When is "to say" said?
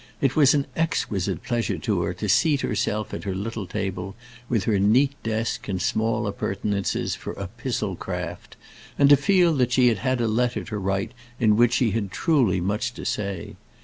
12.95-13.57